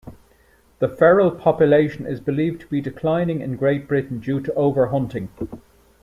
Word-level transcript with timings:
The 0.79 0.89
feral 0.89 1.29
population 1.29 2.07
is 2.07 2.19
believed 2.19 2.61
to 2.61 2.67
be 2.67 2.81
declining 2.81 3.39
in 3.39 3.55
Great 3.55 3.87
Britain 3.87 4.19
due 4.19 4.41
to 4.41 4.51
over-hunting. 4.55 5.29